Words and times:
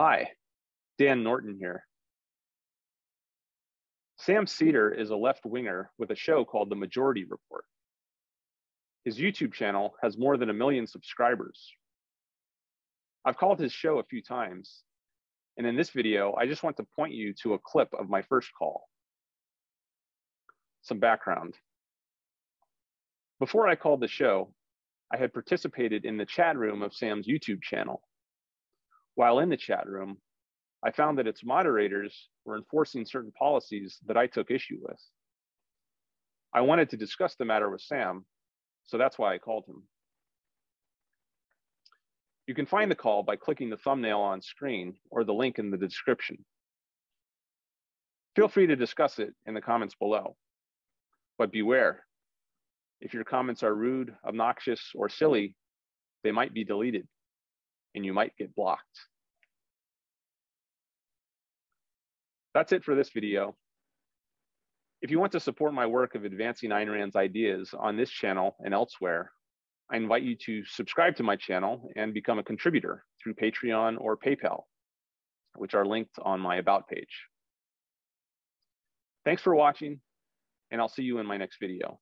Hi, 0.00 0.30
Dan 0.96 1.22
Norton 1.22 1.58
here. 1.60 1.84
Sam 4.16 4.46
Seder 4.46 4.90
is 4.90 5.10
a 5.10 5.14
left 5.14 5.44
winger 5.44 5.90
with 5.98 6.10
a 6.10 6.16
show 6.16 6.42
called 6.42 6.70
The 6.70 6.74
Majority 6.74 7.24
Report. 7.24 7.66
His 9.04 9.18
YouTube 9.18 9.52
channel 9.52 9.92
has 10.02 10.16
more 10.16 10.38
than 10.38 10.48
a 10.48 10.54
million 10.54 10.86
subscribers. 10.86 11.70
I've 13.26 13.36
called 13.36 13.60
his 13.60 13.74
show 13.74 13.98
a 13.98 14.04
few 14.04 14.22
times, 14.22 14.84
and 15.58 15.66
in 15.66 15.76
this 15.76 15.90
video, 15.90 16.34
I 16.34 16.46
just 16.46 16.62
want 16.62 16.78
to 16.78 16.86
point 16.96 17.12
you 17.12 17.34
to 17.42 17.52
a 17.52 17.58
clip 17.58 17.90
of 17.92 18.08
my 18.08 18.22
first 18.22 18.48
call. 18.58 18.84
Some 20.80 20.98
background. 20.98 21.56
Before 23.38 23.68
I 23.68 23.74
called 23.74 24.00
the 24.00 24.08
show, 24.08 24.54
I 25.12 25.18
had 25.18 25.34
participated 25.34 26.06
in 26.06 26.16
the 26.16 26.24
chat 26.24 26.56
room 26.56 26.80
of 26.80 26.94
Sam's 26.94 27.26
YouTube 27.26 27.60
channel. 27.60 28.00
While 29.20 29.40
in 29.40 29.50
the 29.50 29.56
chat 29.58 29.86
room, 29.86 30.16
I 30.82 30.92
found 30.92 31.18
that 31.18 31.26
its 31.26 31.44
moderators 31.44 32.30
were 32.46 32.56
enforcing 32.56 33.04
certain 33.04 33.32
policies 33.32 33.98
that 34.06 34.16
I 34.16 34.26
took 34.26 34.50
issue 34.50 34.78
with. 34.80 34.98
I 36.54 36.62
wanted 36.62 36.88
to 36.88 36.96
discuss 36.96 37.34
the 37.34 37.44
matter 37.44 37.68
with 37.68 37.82
Sam, 37.82 38.24
so 38.86 38.96
that's 38.96 39.18
why 39.18 39.34
I 39.34 39.38
called 39.38 39.66
him. 39.68 39.82
You 42.46 42.54
can 42.54 42.64
find 42.64 42.90
the 42.90 42.94
call 42.94 43.22
by 43.22 43.36
clicking 43.36 43.68
the 43.68 43.76
thumbnail 43.76 44.20
on 44.20 44.40
screen 44.40 44.96
or 45.10 45.22
the 45.22 45.34
link 45.34 45.58
in 45.58 45.70
the 45.70 45.76
description. 45.76 46.42
Feel 48.36 48.48
free 48.48 48.68
to 48.68 48.74
discuss 48.74 49.18
it 49.18 49.34
in 49.44 49.52
the 49.52 49.60
comments 49.60 49.96
below, 49.96 50.34
but 51.36 51.52
beware. 51.52 52.06
If 53.02 53.12
your 53.12 53.24
comments 53.24 53.62
are 53.62 53.74
rude, 53.74 54.16
obnoxious, 54.24 54.80
or 54.94 55.10
silly, 55.10 55.56
they 56.24 56.32
might 56.32 56.54
be 56.54 56.64
deleted 56.64 57.06
and 57.94 58.04
you 58.04 58.12
might 58.12 58.36
get 58.36 58.54
blocked. 58.54 59.00
That's 62.54 62.72
it 62.72 62.84
for 62.84 62.94
this 62.94 63.10
video. 63.10 63.56
If 65.02 65.10
you 65.10 65.18
want 65.18 65.32
to 65.32 65.40
support 65.40 65.72
my 65.72 65.86
work 65.86 66.14
of 66.14 66.24
advancing 66.24 66.70
Ayn 66.70 66.92
Rand's 66.92 67.16
ideas 67.16 67.74
on 67.78 67.96
this 67.96 68.10
channel 68.10 68.56
and 68.60 68.74
elsewhere, 68.74 69.32
I 69.90 69.96
invite 69.96 70.22
you 70.22 70.36
to 70.46 70.64
subscribe 70.66 71.16
to 71.16 71.22
my 71.22 71.36
channel 71.36 71.90
and 71.96 72.12
become 72.12 72.38
a 72.38 72.44
contributor 72.44 73.04
through 73.22 73.34
Patreon 73.34 73.96
or 74.00 74.16
PayPal, 74.16 74.64
which 75.56 75.74
are 75.74 75.86
linked 75.86 76.16
on 76.22 76.40
my 76.40 76.56
About 76.56 76.86
page. 76.86 77.26
Thanks 79.24 79.42
for 79.42 79.54
watching, 79.54 80.00
and 80.70 80.80
I'll 80.80 80.88
see 80.88 81.02
you 81.02 81.18
in 81.18 81.26
my 81.26 81.36
next 81.36 81.58
video. 81.60 81.98